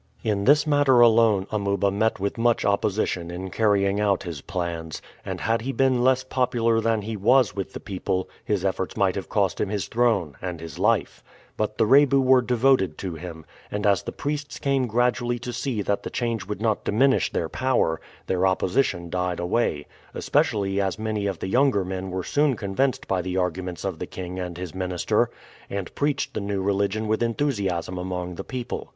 In 0.23 0.45
this 0.45 0.65
matter 0.65 0.99
alone 0.99 1.45
Amuba 1.51 1.91
met 1.91 2.19
with 2.19 2.35
much 2.39 2.65
opposition 2.65 3.29
in 3.29 3.51
carrying 3.51 3.99
out 3.99 4.23
his 4.23 4.41
plans, 4.41 4.99
and 5.23 5.41
had 5.41 5.61
he 5.61 5.71
been 5.71 6.03
less 6.03 6.23
popular 6.23 6.81
than 6.81 7.03
he 7.03 7.15
was 7.15 7.55
with 7.55 7.73
the 7.73 7.79
people 7.79 8.27
his 8.43 8.65
efforts 8.65 8.97
might 8.97 9.13
have 9.13 9.29
cost 9.29 9.61
him 9.61 9.69
his 9.69 9.87
throne 9.87 10.35
and 10.41 10.59
his 10.59 10.79
life: 10.79 11.23
but 11.55 11.77
the 11.77 11.85
Rebu 11.85 12.19
were 12.19 12.41
devoted 12.41 12.97
to 12.97 13.13
him, 13.13 13.45
and 13.69 13.85
as 13.85 14.01
the 14.01 14.11
priests 14.11 14.57
came 14.57 14.87
gradually 14.87 15.37
to 15.37 15.53
see 15.53 15.83
that 15.83 16.01
the 16.01 16.09
change 16.09 16.47
would 16.47 16.63
not 16.63 16.83
diminish 16.83 17.31
their 17.31 17.47
power, 17.47 18.01
their 18.25 18.47
opposition 18.47 19.07
died 19.07 19.39
away, 19.39 19.85
especially 20.15 20.81
as 20.81 20.97
many 20.97 21.27
of 21.27 21.37
the 21.37 21.47
younger 21.47 21.85
men 21.85 22.09
were 22.09 22.23
soon 22.23 22.55
convinced 22.55 23.07
by 23.07 23.21
the 23.21 23.37
arguments 23.37 23.85
of 23.85 23.99
the 23.99 24.07
king 24.07 24.39
and 24.39 24.57
his 24.57 24.73
minister, 24.73 25.29
and 25.69 25.93
preached 25.93 26.33
the 26.33 26.41
new 26.41 26.63
religion 26.63 27.07
with 27.07 27.21
enthusiasm 27.21 27.99
among 27.99 28.33
the 28.33 28.43
people. 28.43 28.89